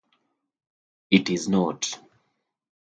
[1.11, 1.99] It is not.